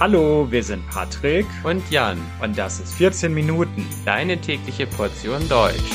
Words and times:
Hallo, 0.00 0.50
wir 0.50 0.64
sind 0.64 0.88
Patrick. 0.88 1.44
Und 1.62 1.90
Jan. 1.90 2.18
Und 2.40 2.56
das 2.56 2.80
ist 2.80 2.94
14 2.94 3.34
Minuten, 3.34 3.86
deine 4.06 4.40
tägliche 4.40 4.86
Portion 4.86 5.46
Deutsch. 5.46 5.92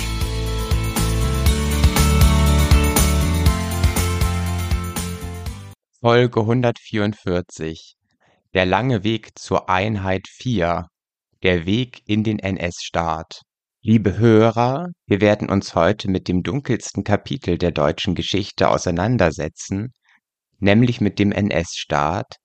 Folge 5.99 6.39
144 6.39 7.95
Der 8.53 8.67
lange 8.67 9.03
Weg 9.03 9.39
zur 9.39 9.71
Einheit 9.71 10.27
4 10.27 10.85
Der 11.41 11.65
Weg 11.65 12.03
in 12.05 12.23
den 12.23 12.37
NS-Staat 12.37 13.41
Liebe 13.81 14.19
Hörer, 14.19 14.89
wir 15.07 15.19
werden 15.19 15.49
uns 15.49 15.73
heute 15.73 16.11
mit 16.11 16.27
dem 16.27 16.43
dunkelsten 16.43 17.03
Kapitel 17.03 17.57
der 17.57 17.71
deutschen 17.71 18.13
Geschichte 18.13 18.69
auseinandersetzen, 18.69 19.93
nämlich 20.59 21.01
mit 21.01 21.17
dem 21.17 21.31
NS-Staat, 21.31 22.35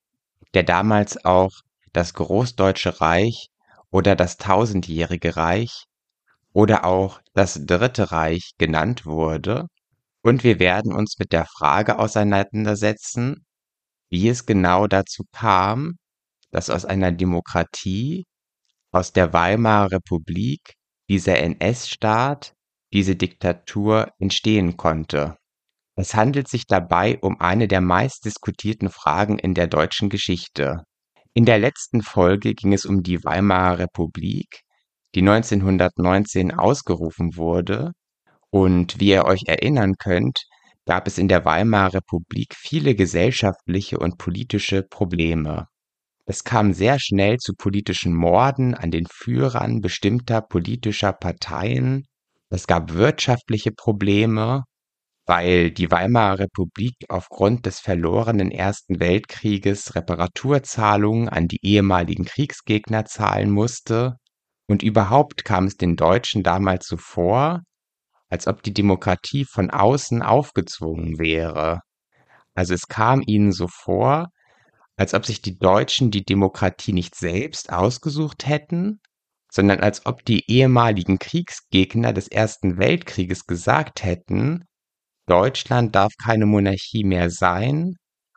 der 0.54 0.62
damals 0.62 1.24
auch 1.24 1.52
das 1.92 2.14
Großdeutsche 2.14 3.00
Reich 3.00 3.48
oder 3.90 4.16
das 4.16 4.36
Tausendjährige 4.36 5.36
Reich 5.36 5.84
oder 6.52 6.84
auch 6.84 7.20
das 7.34 7.60
Dritte 7.64 8.12
Reich 8.12 8.52
genannt 8.58 9.06
wurde, 9.06 9.66
und 10.22 10.44
wir 10.44 10.58
werden 10.58 10.92
uns 10.92 11.18
mit 11.18 11.32
der 11.32 11.46
Frage 11.46 11.98
auseinandersetzen, 11.98 13.46
wie 14.10 14.28
es 14.28 14.44
genau 14.44 14.86
dazu 14.86 15.24
kam, 15.32 15.96
dass 16.50 16.68
aus 16.68 16.84
einer 16.84 17.12
Demokratie, 17.12 18.26
aus 18.90 19.12
der 19.12 19.32
Weimarer 19.32 19.92
Republik, 19.92 20.74
dieser 21.08 21.38
NS-Staat, 21.38 22.54
diese 22.92 23.16
Diktatur 23.16 24.12
entstehen 24.18 24.76
konnte. 24.76 25.36
Es 26.00 26.14
handelt 26.14 26.48
sich 26.48 26.66
dabei 26.66 27.18
um 27.20 27.38
eine 27.42 27.68
der 27.68 27.82
meistdiskutierten 27.82 28.88
Fragen 28.88 29.38
in 29.38 29.52
der 29.52 29.66
deutschen 29.66 30.08
Geschichte. 30.08 30.84
In 31.34 31.44
der 31.44 31.58
letzten 31.58 32.00
Folge 32.00 32.54
ging 32.54 32.72
es 32.72 32.86
um 32.86 33.02
die 33.02 33.22
Weimarer 33.22 33.80
Republik, 33.80 34.62
die 35.14 35.20
1919 35.20 36.52
ausgerufen 36.52 37.36
wurde, 37.36 37.92
und 38.48 38.98
wie 38.98 39.10
ihr 39.10 39.26
euch 39.26 39.42
erinnern 39.46 39.96
könnt, 39.98 40.46
gab 40.86 41.06
es 41.06 41.18
in 41.18 41.28
der 41.28 41.44
Weimarer 41.44 41.92
Republik 41.92 42.54
viele 42.56 42.94
gesellschaftliche 42.94 43.98
und 43.98 44.16
politische 44.16 44.82
Probleme. 44.82 45.66
Es 46.24 46.44
kam 46.44 46.72
sehr 46.72 46.98
schnell 46.98 47.36
zu 47.36 47.52
politischen 47.52 48.14
Morden 48.14 48.74
an 48.74 48.90
den 48.90 49.04
Führern 49.06 49.82
bestimmter 49.82 50.40
politischer 50.40 51.12
Parteien, 51.12 52.06
es 52.48 52.66
gab 52.66 52.94
wirtschaftliche 52.94 53.70
Probleme 53.70 54.64
weil 55.30 55.70
die 55.70 55.92
Weimarer 55.92 56.40
Republik 56.40 56.96
aufgrund 57.08 57.64
des 57.64 57.78
verlorenen 57.78 58.50
Ersten 58.50 58.98
Weltkrieges 58.98 59.94
Reparaturzahlungen 59.94 61.28
an 61.28 61.46
die 61.46 61.60
ehemaligen 61.62 62.24
Kriegsgegner 62.24 63.04
zahlen 63.04 63.52
musste, 63.52 64.16
und 64.66 64.82
überhaupt 64.82 65.44
kam 65.44 65.66
es 65.66 65.76
den 65.76 65.94
Deutschen 65.94 66.42
damals 66.42 66.88
so 66.88 66.96
vor, 66.96 67.60
als 68.28 68.48
ob 68.48 68.64
die 68.64 68.74
Demokratie 68.74 69.44
von 69.44 69.70
außen 69.70 70.20
aufgezwungen 70.20 71.20
wäre. 71.20 71.78
Also 72.54 72.74
es 72.74 72.88
kam 72.88 73.22
ihnen 73.24 73.52
so 73.52 73.68
vor, 73.68 74.30
als 74.96 75.14
ob 75.14 75.24
sich 75.26 75.40
die 75.40 75.58
Deutschen 75.58 76.10
die 76.10 76.24
Demokratie 76.24 76.92
nicht 76.92 77.14
selbst 77.14 77.72
ausgesucht 77.72 78.48
hätten, 78.48 78.98
sondern 79.48 79.78
als 79.78 80.06
ob 80.06 80.24
die 80.24 80.50
ehemaligen 80.50 81.20
Kriegsgegner 81.20 82.12
des 82.12 82.26
Ersten 82.26 82.78
Weltkrieges 82.78 83.46
gesagt 83.46 84.02
hätten, 84.02 84.64
Deutschland 85.30 85.94
darf 85.94 86.12
keine 86.20 86.44
Monarchie 86.44 87.04
mehr 87.04 87.30
sein 87.30 87.94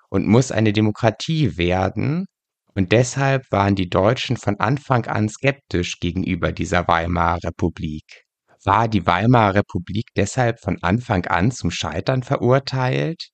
und 0.10 0.28
muss 0.28 0.52
eine 0.52 0.74
Demokratie 0.74 1.58
werden, 1.58 2.28
und 2.76 2.92
deshalb 2.92 3.52
waren 3.52 3.76
die 3.76 3.90
Deutschen 3.90 4.38
von 4.38 4.60
Anfang 4.60 5.06
an 5.06 5.28
skeptisch 5.28 6.00
gegenüber 6.00 6.52
dieser 6.52 6.88
Weimarer 6.88 7.40
Republik. 7.44 8.24
War 8.64 8.88
die 8.88 9.06
Weimarer 9.06 9.56
Republik 9.56 10.06
deshalb 10.16 10.60
von 10.60 10.78
Anfang 10.82 11.26
an 11.26 11.52
zum 11.52 11.72
Scheitern 11.72 12.24
verurteilt? 12.24 13.30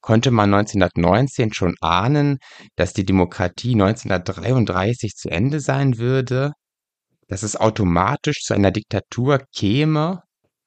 Konnte 0.00 0.30
man 0.30 0.52
1919 0.52 1.52
schon 1.52 1.74
ahnen, 1.80 2.38
dass 2.76 2.92
die 2.92 3.04
Demokratie 3.04 3.72
1933 3.72 5.12
zu 5.14 5.30
Ende 5.30 5.60
sein 5.60 5.98
würde? 5.98 6.52
Dass 7.28 7.42
es 7.42 7.56
automatisch 7.56 8.42
zu 8.42 8.54
einer 8.54 8.72
Diktatur 8.72 9.44
käme? 9.54 10.22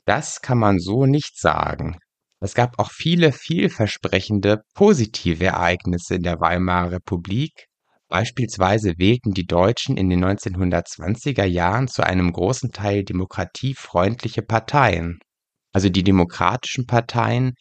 Das 0.06 0.42
kann 0.42 0.60
man 0.60 0.80
so 0.80 1.06
nicht 1.06 1.40
sagen. 1.40 1.98
Es 2.46 2.54
gab 2.54 2.78
auch 2.78 2.92
viele 2.92 3.32
vielversprechende 3.32 4.62
positive 4.76 5.46
Ereignisse 5.46 6.14
in 6.14 6.22
der 6.22 6.40
Weimarer 6.40 6.92
Republik. 6.92 7.66
Beispielsweise 8.08 8.94
wählten 9.00 9.32
die 9.32 9.48
Deutschen 9.48 9.98
in 9.98 10.12
den 10.12 10.24
1920er 10.24 11.46
Jahren 11.46 11.88
zu 11.88 12.06
einem 12.06 12.32
großen 12.32 12.72
Teil 12.72 13.04
demokratiefreundliche 13.04 14.44
Parteien. 14.44 15.18
Also 15.74 15.90
die 15.90 16.04
demokratischen 16.04 16.86
Parteien, 16.86 17.54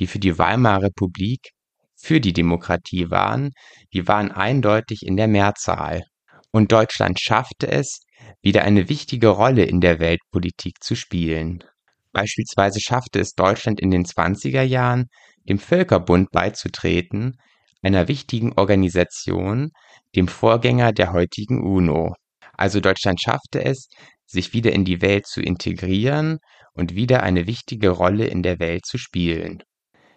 die 0.00 0.08
für 0.08 0.18
die 0.18 0.36
Weimarer 0.36 0.86
Republik 0.86 1.52
für 1.94 2.20
die 2.20 2.32
Demokratie 2.32 3.10
waren, 3.10 3.50
die 3.92 4.08
waren 4.08 4.32
eindeutig 4.32 5.02
in 5.06 5.16
der 5.16 5.28
Mehrzahl. 5.28 6.02
Und 6.50 6.72
Deutschland 6.72 7.20
schaffte 7.20 7.70
es, 7.70 8.00
wieder 8.42 8.64
eine 8.64 8.88
wichtige 8.88 9.28
Rolle 9.28 9.62
in 9.62 9.80
der 9.80 10.00
Weltpolitik 10.00 10.82
zu 10.82 10.96
spielen. 10.96 11.62
Beispielsweise 12.12 12.80
schaffte 12.80 13.20
es 13.20 13.32
Deutschland 13.32 13.80
in 13.80 13.90
den 13.90 14.04
20er 14.04 14.62
Jahren, 14.62 15.06
dem 15.48 15.58
Völkerbund 15.58 16.30
beizutreten, 16.30 17.36
einer 17.82 18.08
wichtigen 18.08 18.52
Organisation, 18.52 19.70
dem 20.14 20.28
Vorgänger 20.28 20.92
der 20.92 21.12
heutigen 21.12 21.62
UNO. 21.62 22.14
Also 22.52 22.80
Deutschland 22.80 23.20
schaffte 23.20 23.64
es, 23.64 23.88
sich 24.26 24.52
wieder 24.52 24.72
in 24.72 24.84
die 24.84 25.02
Welt 25.02 25.26
zu 25.26 25.40
integrieren 25.40 26.38
und 26.74 26.94
wieder 26.94 27.22
eine 27.22 27.46
wichtige 27.46 27.90
Rolle 27.90 28.26
in 28.26 28.42
der 28.42 28.58
Welt 28.60 28.86
zu 28.86 28.98
spielen. 28.98 29.62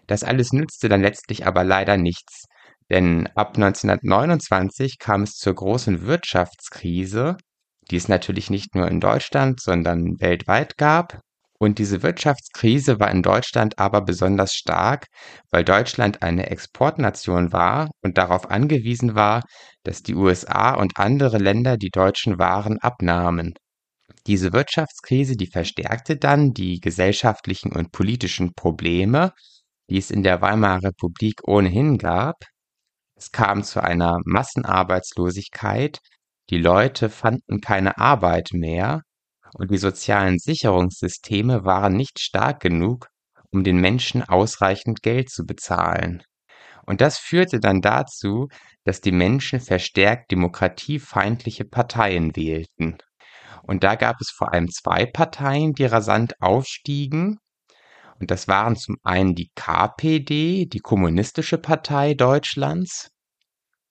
Das 0.07 0.23
alles 0.23 0.53
nützte 0.53 0.89
dann 0.89 1.01
letztlich 1.01 1.45
aber 1.45 1.63
leider 1.63 1.97
nichts, 1.97 2.45
denn 2.91 3.27
ab 3.35 3.55
1929 3.55 4.99
kam 4.99 5.23
es 5.23 5.31
zur 5.31 5.55
großen 5.55 6.05
Wirtschaftskrise, 6.05 7.37
die 7.89 7.95
es 7.95 8.07
natürlich 8.07 8.49
nicht 8.49 8.75
nur 8.75 8.87
in 8.87 8.99
Deutschland, 8.99 9.59
sondern 9.61 10.19
weltweit 10.19 10.77
gab. 10.77 11.21
Und 11.57 11.79
diese 11.79 12.03
Wirtschaftskrise 12.03 12.99
war 12.99 13.09
in 13.11 13.23
Deutschland 13.23 13.79
aber 13.79 14.01
besonders 14.01 14.53
stark, 14.53 15.07
weil 15.51 15.63
Deutschland 15.63 16.21
eine 16.21 16.49
Exportnation 16.49 17.53
war 17.53 17.89
und 18.01 18.17
darauf 18.17 18.51
angewiesen 18.51 19.15
war, 19.15 19.41
dass 19.83 20.03
die 20.03 20.15
USA 20.15 20.73
und 20.73 20.97
andere 20.97 21.37
Länder 21.37 21.77
die 21.77 21.91
deutschen 21.91 22.39
Waren 22.39 22.77
abnahmen. 22.79 23.53
Diese 24.27 24.53
Wirtschaftskrise, 24.53 25.37
die 25.37 25.47
verstärkte 25.47 26.17
dann 26.17 26.53
die 26.53 26.79
gesellschaftlichen 26.79 27.71
und 27.71 27.91
politischen 27.91 28.53
Probleme, 28.53 29.31
die 29.89 29.97
es 29.97 30.11
in 30.11 30.23
der 30.23 30.41
Weimarer 30.41 30.83
Republik 30.83 31.41
ohnehin 31.47 31.97
gab. 31.97 32.35
Es 33.15 33.31
kam 33.31 33.63
zu 33.63 33.81
einer 33.83 34.19
Massenarbeitslosigkeit, 34.25 35.99
die 36.49 36.57
Leute 36.57 37.09
fanden 37.09 37.61
keine 37.61 37.97
Arbeit 37.97 38.49
mehr 38.51 39.01
und 39.57 39.71
die 39.71 39.77
sozialen 39.77 40.37
Sicherungssysteme 40.37 41.63
waren 41.63 41.95
nicht 41.95 42.19
stark 42.19 42.59
genug, 42.59 43.07
um 43.51 43.63
den 43.63 43.77
Menschen 43.77 44.21
ausreichend 44.21 45.01
Geld 45.01 45.29
zu 45.29 45.45
bezahlen. 45.45 46.21
Und 46.85 46.99
das 46.99 47.17
führte 47.17 47.59
dann 47.59 47.79
dazu, 47.79 48.49
dass 48.83 48.99
die 48.99 49.13
Menschen 49.13 49.61
verstärkt 49.61 50.31
demokratiefeindliche 50.31 51.63
Parteien 51.63 52.35
wählten. 52.35 52.97
Und 53.63 53.83
da 53.83 53.95
gab 53.95 54.17
es 54.19 54.29
vor 54.29 54.51
allem 54.51 54.69
zwei 54.69 55.05
Parteien, 55.05 55.73
die 55.73 55.85
rasant 55.85 56.39
aufstiegen. 56.41 57.39
Und 58.19 58.31
das 58.31 58.47
waren 58.49 58.75
zum 58.75 58.97
einen 59.03 59.35
die 59.35 59.51
KPD, 59.55 60.65
die 60.65 60.79
Kommunistische 60.79 61.57
Partei 61.57 62.13
Deutschlands, 62.13 63.09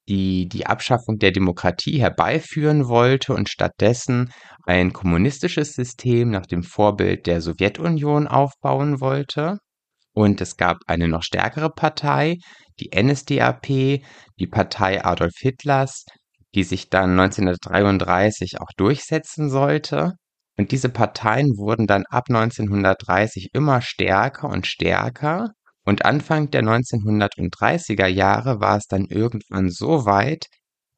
die 0.08 0.48
die 0.48 0.66
Abschaffung 0.66 1.18
der 1.18 1.32
Demokratie 1.32 1.98
herbeiführen 2.00 2.88
wollte 2.88 3.34
und 3.34 3.48
stattdessen 3.48 4.30
ein 4.64 4.92
kommunistisches 4.92 5.72
System 5.72 6.30
nach 6.30 6.46
dem 6.46 6.62
Vorbild 6.62 7.26
der 7.26 7.40
Sowjetunion 7.40 8.26
aufbauen 8.26 9.00
wollte. 9.00 9.58
Und 10.12 10.40
es 10.40 10.56
gab 10.56 10.78
eine 10.86 11.08
noch 11.08 11.22
stärkere 11.22 11.70
Partei, 11.70 12.36
die 12.80 12.90
NSDAP, 12.94 13.66
die 13.66 14.46
Partei 14.50 15.04
Adolf 15.04 15.34
Hitlers, 15.38 16.04
die 16.54 16.62
sich 16.64 16.88
dann 16.88 17.18
1933 17.18 18.60
auch 18.60 18.70
durchsetzen 18.76 19.50
sollte. 19.50 20.12
Und 20.56 20.70
diese 20.70 20.88
Parteien 20.88 21.56
wurden 21.56 21.86
dann 21.86 22.04
ab 22.08 22.24
1930 22.28 23.48
immer 23.52 23.80
stärker 23.82 24.48
und 24.48 24.66
stärker 24.66 25.48
und 25.84 26.04
Anfang 26.04 26.50
der 26.50 26.62
1930er 26.62 28.06
Jahre 28.06 28.60
war 28.60 28.78
es 28.78 28.86
dann 28.86 29.06
irgendwann 29.06 29.70
so 29.70 30.06
weit, 30.06 30.46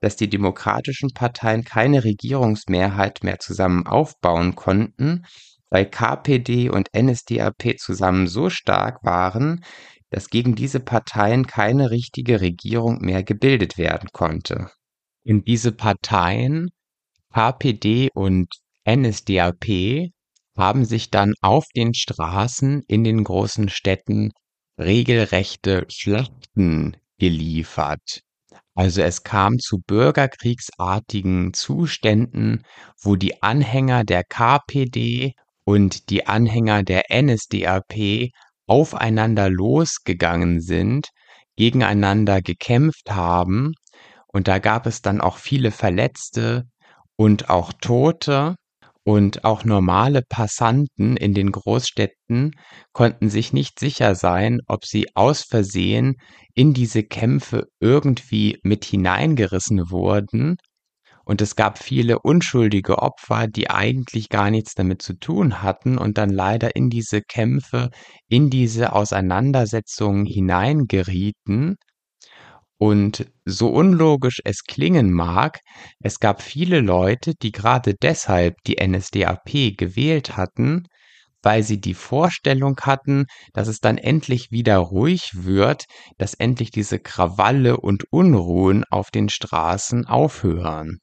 dass 0.01 0.17
die 0.17 0.29
demokratischen 0.29 1.11
Parteien 1.13 1.65
keine 1.65 2.05
Regierungsmehrheit 2.05 3.25
mehr 3.25 3.39
zusammen 3.39 3.87
aufbauen 3.87 4.55
konnten, 4.55 5.25
weil 5.71 5.87
KPD 5.87 6.71
und 6.71 6.89
NSDAP 6.97 7.79
zusammen 7.79 8.29
so 8.29 8.51
stark 8.51 9.03
waren, 9.03 9.65
dass 10.11 10.31
gegen 10.31 10.55
diese 10.55 10.81
Parteien 10.81 11.47
keine 11.47 11.91
richtige 11.91 12.41
Regierung 12.41 12.99
mehr 13.01 13.25
gebildet 13.25 13.77
werden 13.77 14.11
konnte. 14.13 14.71
Und 15.25 15.49
diese 15.49 15.73
Parteien, 15.73 16.71
KPD 17.33 18.11
und 18.15 18.49
NSDAP, 18.89 20.13
haben 20.57 20.85
sich 20.85 21.11
dann 21.11 21.35
auf 21.41 21.67
den 21.75 21.93
Straßen 21.93 22.83
in 22.87 23.03
den 23.03 23.25
großen 23.25 23.69
Städten 23.69 24.31
regelrechte 24.79 25.87
Schlachten 25.89 26.97
geliefert. 27.19 28.21
Also 28.75 29.03
es 29.03 29.23
kam 29.23 29.59
zu 29.59 29.79
bürgerkriegsartigen 29.79 31.55
Zuständen, 31.55 32.63
wo 33.01 33.17
die 33.17 33.43
Anhänger 33.43 34.05
der 34.05 34.23
KPD 34.23 35.33
und 35.65 36.11
die 36.11 36.27
Anhänger 36.27 36.83
der 36.83 37.05
NSDAP 37.11 38.31
aufeinander 38.67 39.49
losgegangen 39.49 40.61
sind, 40.61 41.09
gegeneinander 41.57 42.43
gekämpft 42.43 43.11
haben, 43.11 43.73
und 44.29 44.49
da 44.49 44.59
gab 44.59 44.87
es 44.87 45.01
dann 45.01 45.23
auch 45.23 45.39
viele 45.39 45.71
Verletzte 45.71 46.65
und 47.17 47.49
auch 47.49 47.73
Tote, 47.73 48.57
und 49.07 49.45
auch 49.45 49.65
normale 49.65 50.21
Passanten 50.29 51.17
in 51.17 51.33
den 51.33 51.53
Großstädten 51.53 52.51
konnten 52.93 53.31
sich 53.31 53.53
nicht 53.53 53.79
sicher 53.79 54.17
sein, 54.17 54.59
ob 54.67 54.85
sie 54.85 55.07
aus 55.15 55.45
Versehen 55.45 56.17
in 56.55 56.75
diese 56.75 57.05
Kämpfe 57.05 57.67
irgendwie 57.79 58.59
mit 58.65 58.85
hineingerissen 58.85 59.93
wurden. 59.93 60.57
Und 61.25 61.41
es 61.41 61.55
gab 61.55 61.79
viele 61.79 62.19
unschuldige 62.19 62.99
Opfer, 62.99 63.47
die 63.47 63.71
eigentlich 63.71 64.29
gar 64.29 64.51
nichts 64.51 64.75
damit 64.75 65.03
zu 65.03 65.15
tun 65.15 65.63
hatten 65.63 65.99
und 65.99 66.19
dann 66.19 66.31
leider 66.31 66.75
in 66.75 66.91
diese 66.91 67.23
Kämpfe, 67.23 67.91
in 68.29 68.51
diese 68.51 68.93
Auseinandersetzungen 68.93 70.27
hineingerieten. 70.27 71.77
Und 72.79 73.27
so 73.47 73.69
unlogisch 73.69 74.41
es 74.45 74.65
klingen 74.65 75.11
mag, 75.11 75.61
es 76.01 76.21
gab 76.21 76.43
viele 76.43 76.81
Leute, 76.81 77.33
die 77.35 77.53
gerade 77.53 77.95
deshalb 77.95 78.57
die 78.67 78.77
NSDAP 78.87 79.77
gewählt 79.79 80.37
hatten, 80.37 80.87
weil 81.43 81.63
sie 81.63 81.81
die 81.81 81.95
Vorstellung 81.95 82.77
hatten, 82.83 83.27
dass 83.55 83.69
es 83.69 83.79
dann 83.79 83.99
endlich 83.99 84.51
wieder 84.51 84.79
ruhig 84.79 85.31
wird, 85.33 85.85
dass 86.19 86.35
endlich 86.35 86.71
diese 86.71 86.99
Krawalle 86.99 87.79
und 87.79 88.05
Unruhen 88.11 88.85
auf 88.91 89.11
den 89.11 89.29
Straßen 89.29 90.07
aufhören. 90.07 90.99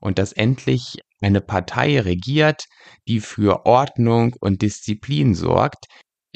Und 0.00 0.18
dass 0.18 0.32
endlich 0.32 0.98
eine 1.20 1.40
Partei 1.40 2.00
regiert, 2.00 2.64
die 3.08 3.20
für 3.20 3.66
Ordnung 3.66 4.36
und 4.40 4.62
Disziplin 4.62 5.34
sorgt, 5.34 5.86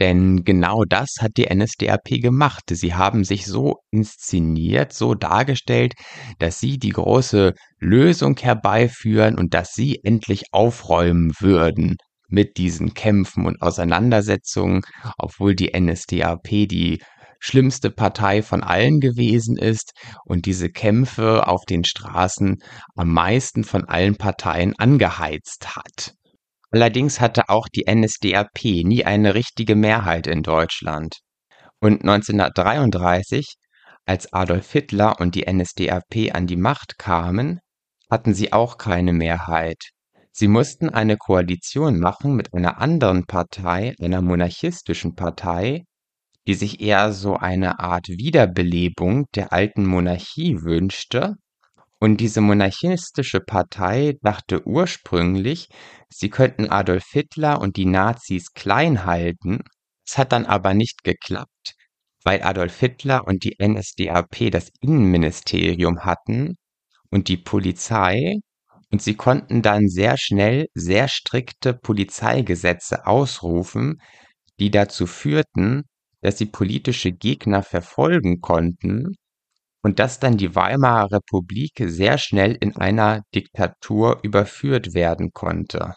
denn 0.03 0.43
genau 0.43 0.83
das 0.85 1.19
hat 1.21 1.37
die 1.37 1.47
NSDAP 1.47 2.21
gemacht. 2.21 2.65
Sie 2.69 2.93
haben 2.93 3.23
sich 3.23 3.47
so 3.47 3.77
inszeniert, 3.93 4.93
so 4.93 5.15
dargestellt, 5.15 5.95
dass 6.41 6.59
sie 6.59 6.77
die 6.79 6.91
große 6.91 7.55
Lösung 7.79 8.37
herbeiführen 8.37 9.39
und 9.39 9.55
dass 9.55 9.75
sie 9.75 10.01
endlich 10.03 10.47
aufräumen 10.51 11.31
würden 11.39 11.99
mit 12.29 12.57
diesen 12.57 12.95
Kämpfen 12.95 13.47
und 13.47 13.63
Auseinandersetzungen, 13.63 14.83
obwohl 15.19 15.55
die 15.55 15.71
NSDAP 15.79 16.49
die 16.49 17.01
schlimmste 17.39 17.91
Partei 17.91 18.43
von 18.43 18.65
allen 18.65 18.99
gewesen 18.99 19.57
ist 19.57 19.93
und 20.25 20.47
diese 20.47 20.69
Kämpfe 20.69 21.47
auf 21.47 21.65
den 21.65 21.85
Straßen 21.85 22.57
am 22.97 23.09
meisten 23.13 23.63
von 23.63 23.85
allen 23.85 24.17
Parteien 24.17 24.75
angeheizt 24.79 25.77
hat. 25.77 26.15
Allerdings 26.73 27.21
hatte 27.21 27.51
auch 27.51 27.69
die 27.69 27.85
NSDAP 27.87 28.65
nie 28.65 29.05
eine 29.05 29.35
richtige 29.35 29.77
Mehrheit 29.77 30.27
in 30.27 30.43
Deutschland. 30.43 31.19
Und 31.81 32.01
1933, 32.01 33.57
als 34.07 34.33
Adolf 34.33 34.73
Hitler 34.73 35.21
und 35.21 35.35
die 35.35 35.45
NSDAP 35.53 36.35
an 36.35 36.47
die 36.47 36.57
Macht 36.57 36.97
kamen, 36.97 37.61
hatten 38.11 38.33
sie 38.33 38.55
auch 38.55 38.79
keine 38.79 39.13
Mehrheit. 39.13 39.91
Sie 40.31 40.49
mussten 40.49 40.89
eine 40.89 41.19
Koalition 41.19 42.01
machen 42.01 42.35
mit 42.35 42.55
einer 42.55 42.81
anderen 42.81 43.27
Partei, 43.27 43.95
einer 44.01 44.23
monarchistischen 44.23 45.15
Partei, 45.15 45.85
die 46.47 46.55
sich 46.55 46.81
eher 46.81 47.13
so 47.13 47.37
eine 47.37 47.81
Art 47.81 48.09
Wiederbelebung 48.09 49.27
der 49.35 49.53
alten 49.53 49.85
Monarchie 49.85 50.63
wünschte 50.63 51.37
und 52.03 52.17
diese 52.17 52.41
monarchistische 52.41 53.39
Partei 53.39 54.15
dachte 54.23 54.67
ursprünglich, 54.67 55.69
sie 56.09 56.31
könnten 56.31 56.69
Adolf 56.69 57.05
Hitler 57.13 57.61
und 57.61 57.77
die 57.77 57.87
Nazis 57.87 58.55
klein 58.55 59.05
halten. 59.05 59.61
Es 60.05 60.19
hat 60.19 60.33
dann 60.33 60.45
aber 60.45 60.75
nicht 60.75 61.05
geklappt, 61.05 61.77
weil 62.25 62.43
Adolf 62.43 62.81
Hitler 62.81 63.25
und 63.29 63.45
die 63.45 63.55
NSDAP 63.63 64.51
das 64.51 64.71
Innenministerium 64.81 66.05
hatten 66.05 66.57
und 67.13 67.29
die 67.29 67.37
Polizei 67.37 68.35
und 68.91 69.01
sie 69.01 69.15
konnten 69.15 69.63
dann 69.63 69.87
sehr 69.87 70.17
schnell 70.19 70.67
sehr 70.75 71.07
strikte 71.07 71.73
Polizeigesetze 71.73 73.07
ausrufen, 73.07 74.01
die 74.59 74.73
dazu 74.73 75.07
führten, 75.07 75.85
dass 76.21 76.37
sie 76.37 76.47
politische 76.47 77.13
Gegner 77.13 77.63
verfolgen 77.63 78.41
konnten 78.41 79.15
und 79.83 79.99
dass 79.99 80.21
dann 80.21 80.37
die 80.37 80.55
Weimarer 80.55 81.11
Republik 81.13 81.73
sehr 81.85 82.19
schnell 82.19 82.57
in 82.61 82.77
einer 82.77 83.23
Diktatur 83.35 84.21
überführt 84.23 84.95
werden 84.95 85.33
konnte. 85.33 85.95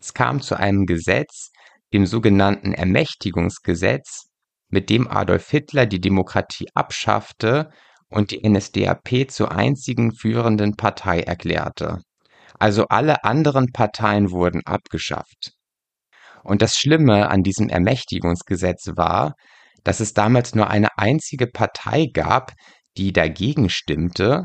Es 0.00 0.14
kam 0.14 0.40
zu 0.40 0.56
einem 0.56 0.86
Gesetz, 0.86 1.50
dem 1.92 2.06
sogenannten 2.06 2.72
Ermächtigungsgesetz, 2.72 4.26
mit 4.70 4.90
dem 4.90 5.08
Adolf 5.08 5.48
Hitler 5.50 5.86
die 5.86 6.00
Demokratie 6.00 6.68
abschaffte 6.74 7.70
und 8.10 8.30
die 8.30 8.48
NSDAP 8.48 9.30
zur 9.30 9.52
einzigen 9.52 10.12
führenden 10.12 10.76
Partei 10.76 11.20
erklärte. 11.20 12.02
Also 12.58 12.86
alle 12.88 13.24
anderen 13.24 13.72
Parteien 13.72 14.30
wurden 14.30 14.62
abgeschafft. 14.64 15.52
Und 16.44 16.62
das 16.62 16.76
Schlimme 16.76 17.30
an 17.30 17.42
diesem 17.42 17.68
Ermächtigungsgesetz 17.68 18.92
war, 18.96 19.34
dass 19.88 20.00
es 20.00 20.12
damals 20.12 20.54
nur 20.54 20.68
eine 20.68 20.98
einzige 20.98 21.46
Partei 21.46 22.08
gab, 22.12 22.52
die 22.98 23.10
dagegen 23.10 23.70
stimmte, 23.70 24.44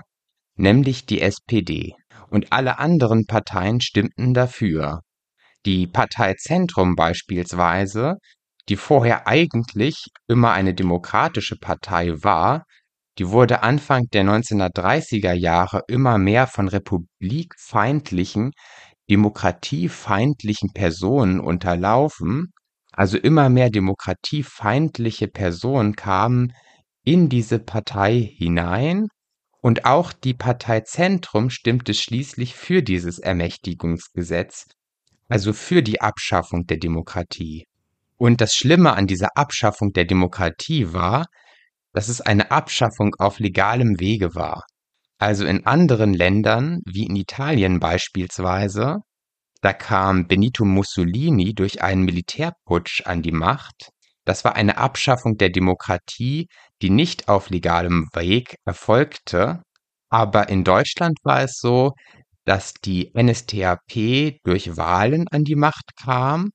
nämlich 0.55 1.05
die 1.05 1.19
SPD. 1.19 1.95
Und 2.29 2.53
alle 2.53 2.79
anderen 2.79 3.25
Parteien 3.25 3.81
stimmten 3.81 4.33
dafür. 4.33 5.01
Die 5.65 5.85
Partei 5.85 6.35
Zentrum 6.35 6.95
beispielsweise, 6.95 8.19
die 8.69 8.77
vorher 8.77 9.27
eigentlich 9.27 10.05
immer 10.29 10.53
eine 10.53 10.73
demokratische 10.73 11.57
Partei 11.57 12.13
war, 12.23 12.63
die 13.17 13.27
wurde 13.27 13.63
Anfang 13.63 14.03
der 14.13 14.23
1930er 14.23 15.33
Jahre 15.33 15.81
immer 15.89 16.19
mehr 16.19 16.47
von 16.47 16.69
republikfeindlichen, 16.69 18.51
demokratiefeindlichen 19.09 20.69
Personen 20.73 21.41
unterlaufen 21.41 22.53
also 22.93 23.17
immer 23.17 23.49
mehr 23.49 23.69
demokratiefeindliche 23.69 25.27
Personen 25.27 25.95
kamen 25.95 26.53
in 27.03 27.27
diese 27.27 27.59
Partei 27.59 28.33
hinein 28.37 29.07
und 29.61 29.85
auch 29.85 30.13
die 30.13 30.33
Partei 30.33 30.81
Zentrum 30.81 31.49
stimmte 31.49 31.93
schließlich 31.93 32.55
für 32.55 32.83
dieses 32.83 33.19
Ermächtigungsgesetz, 33.19 34.65
also 35.27 35.53
für 35.53 35.81
die 35.81 36.01
Abschaffung 36.01 36.65
der 36.65 36.77
Demokratie. 36.77 37.65
Und 38.17 38.41
das 38.41 38.53
Schlimme 38.53 38.93
an 38.93 39.07
dieser 39.07 39.35
Abschaffung 39.35 39.91
der 39.91 40.05
Demokratie 40.05 40.93
war, 40.93 41.25
dass 41.93 42.09
es 42.09 42.21
eine 42.21 42.51
Abschaffung 42.51 43.15
auf 43.17 43.39
legalem 43.39 43.99
Wege 43.99 44.35
war. 44.35 44.63
Also 45.17 45.45
in 45.45 45.65
anderen 45.65 46.13
Ländern, 46.13 46.79
wie 46.85 47.05
in 47.05 47.15
Italien 47.15 47.79
beispielsweise, 47.79 48.97
da 49.63 49.71
kam 49.71 50.27
Benito 50.27 50.65
Mussolini 50.65 51.53
durch 51.53 51.81
einen 51.81 52.03
Militärputsch 52.03 53.03
an 53.05 53.21
die 53.21 53.31
Macht. 53.31 53.91
Das 54.25 54.43
war 54.43 54.57
eine 54.57 54.77
Abschaffung 54.77 55.37
der 55.37 55.49
Demokratie, 55.49 56.47
die 56.81 56.89
nicht 56.89 57.29
auf 57.29 57.49
legalem 57.49 58.09
Weg 58.13 58.57
erfolgte. 58.65 59.61
Aber 60.09 60.49
in 60.49 60.65
Deutschland 60.65 61.17
war 61.23 61.43
es 61.43 61.59
so, 61.59 61.93
dass 62.43 62.73
die 62.73 63.11
NSDAP 63.15 64.41
durch 64.43 64.75
Wahlen 64.75 65.29
an 65.29 65.45
die 65.45 65.55
Macht 65.55 65.95
kam. 65.95 66.49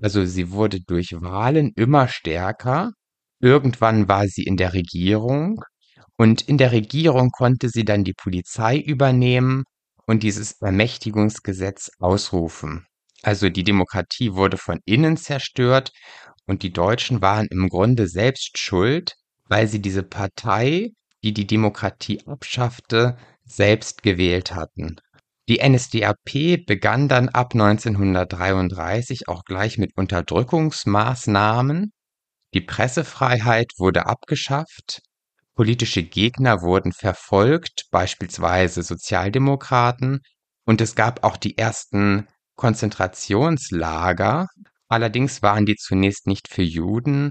Also 0.00 0.24
sie 0.24 0.50
wurde 0.50 0.80
durch 0.80 1.12
Wahlen 1.12 1.72
immer 1.76 2.08
stärker. 2.08 2.92
Irgendwann 3.38 4.08
war 4.08 4.26
sie 4.28 4.44
in 4.44 4.56
der 4.56 4.72
Regierung 4.72 5.60
und 6.16 6.40
in 6.40 6.56
der 6.56 6.72
Regierung 6.72 7.28
konnte 7.32 7.68
sie 7.68 7.84
dann 7.84 8.02
die 8.02 8.14
Polizei 8.14 8.78
übernehmen 8.78 9.64
und 10.06 10.22
dieses 10.22 10.60
Ermächtigungsgesetz 10.60 11.90
ausrufen. 11.98 12.86
Also 13.22 13.48
die 13.48 13.64
Demokratie 13.64 14.34
wurde 14.34 14.56
von 14.56 14.80
innen 14.84 15.16
zerstört 15.16 15.92
und 16.46 16.62
die 16.62 16.72
Deutschen 16.72 17.22
waren 17.22 17.48
im 17.50 17.68
Grunde 17.68 18.08
selbst 18.08 18.58
schuld, 18.58 19.14
weil 19.48 19.66
sie 19.66 19.80
diese 19.80 20.02
Partei, 20.02 20.92
die 21.22 21.32
die 21.32 21.46
Demokratie 21.46 22.24
abschaffte, 22.26 23.16
selbst 23.44 24.02
gewählt 24.02 24.54
hatten. 24.54 24.96
Die 25.48 25.60
NSDAP 25.66 26.66
begann 26.66 27.08
dann 27.08 27.28
ab 27.28 27.54
1933 27.54 29.28
auch 29.28 29.44
gleich 29.44 29.78
mit 29.78 29.96
Unterdrückungsmaßnahmen. 29.96 31.92
Die 32.54 32.60
Pressefreiheit 32.60 33.72
wurde 33.78 34.06
abgeschafft 34.06 35.02
Politische 35.56 36.02
Gegner 36.02 36.60
wurden 36.60 36.92
verfolgt, 36.92 37.86
beispielsweise 37.90 38.82
Sozialdemokraten, 38.82 40.20
und 40.66 40.82
es 40.82 40.94
gab 40.94 41.24
auch 41.24 41.38
die 41.38 41.56
ersten 41.56 42.28
Konzentrationslager. 42.56 44.48
Allerdings 44.88 45.42
waren 45.42 45.64
die 45.64 45.76
zunächst 45.76 46.26
nicht 46.26 46.48
für 46.48 46.62
Juden, 46.62 47.30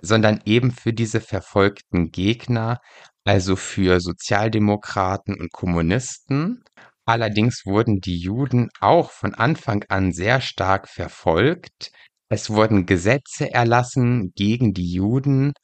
sondern 0.00 0.40
eben 0.44 0.70
für 0.70 0.92
diese 0.92 1.20
verfolgten 1.20 2.12
Gegner, 2.12 2.78
also 3.24 3.56
für 3.56 4.00
Sozialdemokraten 4.00 5.34
und 5.40 5.50
Kommunisten. 5.52 6.62
Allerdings 7.06 7.62
wurden 7.64 8.00
die 8.00 8.18
Juden 8.18 8.68
auch 8.80 9.10
von 9.10 9.34
Anfang 9.34 9.84
an 9.88 10.12
sehr 10.12 10.40
stark 10.40 10.88
verfolgt. 10.88 11.90
Es 12.28 12.50
wurden 12.50 12.86
Gesetze 12.86 13.52
erlassen 13.52 14.32
gegen 14.36 14.74
die 14.74 14.92
Juden. 14.92 15.54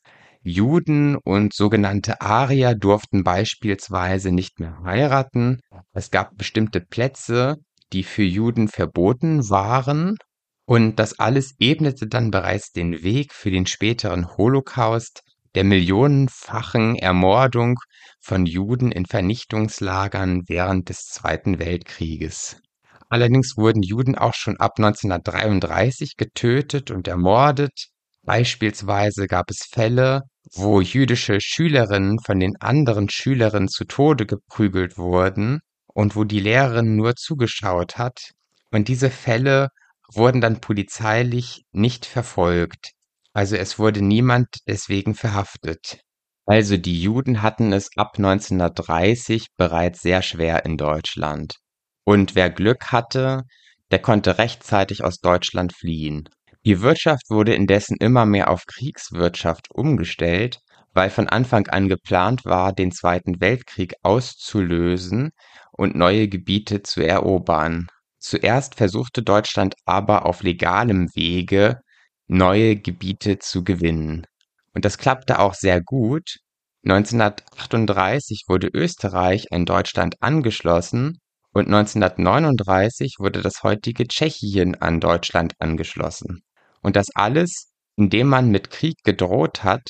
Juden 0.43 1.17
und 1.17 1.53
sogenannte 1.53 2.21
Arier 2.21 2.75
durften 2.75 3.25
beispielsweise 3.25 4.33
nicht 4.33 4.59
mehr 4.59 4.81
heiraten. 4.83 5.61
Es 5.93 6.11
gab 6.11 6.37
bestimmte 6.37 6.81
Plätze, 6.81 7.57
die 7.93 8.05
für 8.05 8.23
Juden 8.23 8.69
verboten 8.69 9.49
waren. 9.51 10.17
Und 10.67 10.99
das 10.99 11.19
alles 11.19 11.55
ebnete 11.59 12.07
dann 12.07 12.31
bereits 12.31 12.71
den 12.71 13.03
Weg 13.03 13.35
für 13.35 13.51
den 13.51 13.67
späteren 13.67 14.29
Holocaust, 14.37 15.23
der 15.55 15.65
millionenfachen 15.65 16.97
Ermordung 16.97 17.79
von 18.21 18.47
Juden 18.47 18.93
in 18.93 19.05
Vernichtungslagern 19.05 20.43
während 20.47 20.89
des 20.89 21.07
Zweiten 21.07 21.59
Weltkrieges. 21.59 22.57
Allerdings 23.09 23.57
wurden 23.57 23.83
Juden 23.83 24.17
auch 24.17 24.35
schon 24.35 24.57
ab 24.59 24.75
1933 24.79 26.17
getötet 26.17 26.93
und 26.93 27.09
ermordet. 27.09 27.89
Beispielsweise 28.31 29.27
gab 29.27 29.51
es 29.51 29.67
Fälle, 29.69 30.23
wo 30.55 30.81
jüdische 30.81 31.41
Schülerinnen 31.41 32.21
von 32.25 32.39
den 32.39 32.53
anderen 32.61 33.09
Schülerinnen 33.09 33.67
zu 33.67 33.85
Tode 33.85 34.25
geprügelt 34.25 34.97
wurden 34.97 35.59
und 35.89 36.15
wo 36.15 36.23
die 36.23 36.39
Lehrerin 36.39 36.95
nur 36.95 37.17
zugeschaut 37.17 37.99
hat. 37.99 38.31
Und 38.71 38.87
diese 38.87 39.11
Fälle 39.11 39.71
wurden 40.15 40.41
dann 40.41 40.61
polizeilich 40.61 41.65
nicht 41.73 42.07
verfolgt. 42.07 42.93
Also 43.33 43.57
es 43.57 43.81
wurde 43.81 44.01
niemand 44.01 44.47
deswegen 44.69 45.17
verhaftet. 45.17 45.99
Also 46.47 46.77
die 46.77 47.03
Juden 47.03 47.43
hatten 47.43 47.73
es 47.73 47.89
ab 47.97 48.13
1930 48.17 49.49
bereits 49.57 50.03
sehr 50.03 50.23
schwer 50.23 50.65
in 50.65 50.77
Deutschland. 50.77 51.57
Und 52.05 52.37
wer 52.37 52.49
Glück 52.49 52.93
hatte, 52.93 53.43
der 53.91 53.99
konnte 53.99 54.39
rechtzeitig 54.39 55.03
aus 55.03 55.19
Deutschland 55.19 55.75
fliehen. 55.75 56.29
Die 56.67 56.83
Wirtschaft 56.83 57.31
wurde 57.31 57.55
indessen 57.55 57.97
immer 58.01 58.27
mehr 58.27 58.51
auf 58.51 58.67
Kriegswirtschaft 58.67 59.71
umgestellt, 59.71 60.61
weil 60.93 61.09
von 61.09 61.27
Anfang 61.27 61.67
an 61.69 61.89
geplant 61.89 62.45
war, 62.45 62.75
den 62.75 62.93
Zweiten 62.93 63.41
Weltkrieg 63.41 63.95
auszulösen 64.03 65.31
und 65.73 65.95
neue 65.95 66.29
Gebiete 66.29 66.83
zu 66.83 67.01
erobern. 67.01 67.87
Zuerst 68.19 68.75
versuchte 68.75 69.23
Deutschland 69.23 69.75
aber 69.87 70.27
auf 70.27 70.43
legalem 70.43 71.09
Wege 71.15 71.81
neue 72.27 72.77
Gebiete 72.77 73.39
zu 73.39 73.65
gewinnen. 73.65 74.27
Und 74.75 74.85
das 74.85 74.99
klappte 74.99 75.39
auch 75.39 75.55
sehr 75.55 75.81
gut. 75.81 76.37
1938 76.85 78.45
wurde 78.49 78.69
Österreich 78.69 79.51
an 79.51 79.65
Deutschland 79.65 80.17
angeschlossen 80.21 81.21
und 81.53 81.67
1939 81.67 83.17
wurde 83.19 83.41
das 83.41 83.63
heutige 83.63 84.07
Tschechien 84.07 84.75
an 84.81 85.01
Deutschland 85.01 85.55
angeschlossen. 85.59 86.43
Und 86.83 86.97
das 86.97 87.09
alles, 87.15 87.73
indem 87.97 88.29
man 88.29 88.51
mit 88.51 88.71
Krieg 88.71 88.97
gedroht 89.05 89.65
hat, 89.65 89.83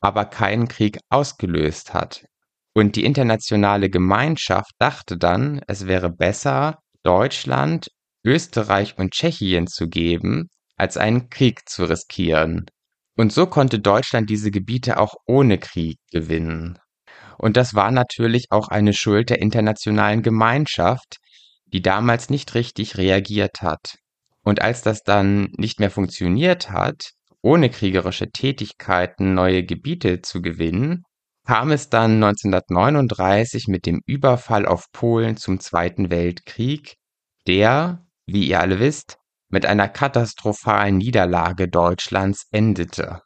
aber 0.00 0.24
keinen 0.24 0.68
Krieg 0.68 0.98
ausgelöst 1.08 1.94
hat. 1.94 2.24
Und 2.74 2.96
die 2.96 3.04
internationale 3.04 3.90
Gemeinschaft 3.90 4.70
dachte 4.78 5.18
dann, 5.18 5.60
es 5.66 5.86
wäre 5.86 6.10
besser, 6.10 6.78
Deutschland, 7.02 7.88
Österreich 8.24 8.96
und 8.98 9.12
Tschechien 9.12 9.66
zu 9.66 9.88
geben, 9.88 10.48
als 10.76 10.96
einen 10.96 11.28
Krieg 11.28 11.68
zu 11.68 11.84
riskieren. 11.84 12.66
Und 13.16 13.32
so 13.32 13.46
konnte 13.46 13.80
Deutschland 13.80 14.30
diese 14.30 14.50
Gebiete 14.50 14.98
auch 14.98 15.14
ohne 15.26 15.58
Krieg 15.58 15.98
gewinnen. 16.12 16.78
Und 17.36 17.56
das 17.56 17.74
war 17.74 17.90
natürlich 17.90 18.46
auch 18.50 18.68
eine 18.68 18.92
Schuld 18.92 19.30
der 19.30 19.40
internationalen 19.40 20.22
Gemeinschaft, 20.22 21.16
die 21.66 21.82
damals 21.82 22.30
nicht 22.30 22.54
richtig 22.54 22.96
reagiert 22.96 23.60
hat. 23.60 23.96
Und 24.42 24.62
als 24.62 24.82
das 24.82 25.02
dann 25.02 25.52
nicht 25.56 25.80
mehr 25.80 25.90
funktioniert 25.90 26.70
hat, 26.70 27.10
ohne 27.42 27.70
kriegerische 27.70 28.30
Tätigkeiten 28.30 29.34
neue 29.34 29.64
Gebiete 29.64 30.22
zu 30.22 30.42
gewinnen, 30.42 31.04
kam 31.46 31.70
es 31.70 31.88
dann 31.88 32.22
1939 32.22 33.68
mit 33.68 33.86
dem 33.86 34.02
Überfall 34.04 34.66
auf 34.66 34.86
Polen 34.92 35.36
zum 35.36 35.60
Zweiten 35.60 36.10
Weltkrieg, 36.10 36.96
der, 37.46 38.04
wie 38.26 38.46
ihr 38.48 38.60
alle 38.60 38.80
wisst, 38.80 39.16
mit 39.48 39.64
einer 39.64 39.88
katastrophalen 39.88 40.98
Niederlage 40.98 41.68
Deutschlands 41.68 42.46
endete. 42.50 43.22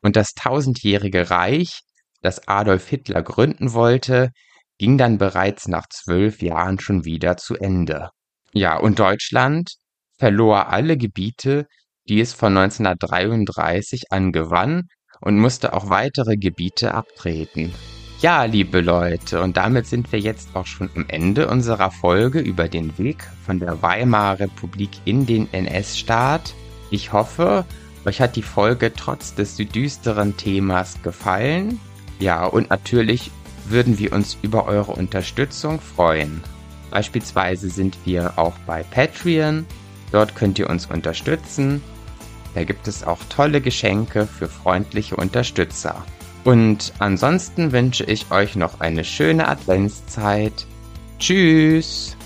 Und 0.00 0.16
das 0.16 0.32
tausendjährige 0.32 1.30
Reich, 1.30 1.80
das 2.22 2.48
Adolf 2.48 2.88
Hitler 2.88 3.22
gründen 3.22 3.74
wollte, 3.74 4.30
ging 4.78 4.96
dann 4.96 5.18
bereits 5.18 5.68
nach 5.68 5.86
zwölf 5.90 6.40
Jahren 6.40 6.80
schon 6.80 7.04
wieder 7.04 7.36
zu 7.36 7.56
Ende. 7.56 8.10
Ja, 8.52 8.78
und 8.78 8.98
Deutschland 8.98 9.72
verlor 10.18 10.68
alle 10.68 10.96
Gebiete, 10.96 11.66
die 12.08 12.20
es 12.20 12.32
von 12.32 12.56
1933 12.56 14.10
an 14.10 14.32
gewann 14.32 14.88
und 15.20 15.38
musste 15.38 15.72
auch 15.72 15.90
weitere 15.90 16.36
Gebiete 16.36 16.94
abtreten. 16.94 17.72
Ja, 18.20 18.44
liebe 18.44 18.80
Leute, 18.80 19.40
und 19.42 19.56
damit 19.56 19.86
sind 19.86 20.10
wir 20.10 20.18
jetzt 20.18 20.56
auch 20.56 20.66
schon 20.66 20.90
am 20.96 21.04
Ende 21.06 21.46
unserer 21.48 21.92
Folge 21.92 22.40
über 22.40 22.68
den 22.68 22.98
Weg 22.98 23.22
von 23.46 23.60
der 23.60 23.80
Weimarer 23.80 24.40
Republik 24.40 24.90
in 25.04 25.24
den 25.24 25.48
NS-Staat. 25.52 26.54
Ich 26.90 27.12
hoffe, 27.12 27.64
euch 28.04 28.20
hat 28.20 28.34
die 28.34 28.42
Folge 28.42 28.92
trotz 28.92 29.36
des 29.36 29.54
düsteren 29.56 30.36
Themas 30.36 31.00
gefallen. 31.02 31.78
Ja, 32.18 32.44
und 32.44 32.70
natürlich 32.70 33.30
würden 33.68 33.98
wir 33.98 34.12
uns 34.12 34.36
über 34.42 34.66
eure 34.66 34.92
Unterstützung 34.92 35.80
freuen. 35.80 36.42
Beispielsweise 36.90 37.68
sind 37.68 37.98
wir 38.04 38.36
auch 38.36 38.58
bei 38.66 38.82
Patreon. 38.82 39.64
Dort 40.12 40.34
könnt 40.34 40.58
ihr 40.58 40.68
uns 40.68 40.86
unterstützen. 40.86 41.82
Da 42.54 42.64
gibt 42.64 42.88
es 42.88 43.04
auch 43.04 43.20
tolle 43.28 43.60
Geschenke 43.60 44.26
für 44.26 44.48
freundliche 44.48 45.16
Unterstützer. 45.16 46.04
Und 46.44 46.92
ansonsten 46.98 47.72
wünsche 47.72 48.04
ich 48.04 48.30
euch 48.30 48.56
noch 48.56 48.80
eine 48.80 49.04
schöne 49.04 49.48
Adventszeit. 49.48 50.66
Tschüss! 51.18 52.17